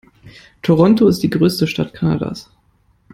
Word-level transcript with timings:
Toronto 0.63 1.07
ist 1.09 1.19
die 1.21 1.29
größte 1.29 1.67
Stadt 1.67 1.93
Kanadas. 1.93 2.49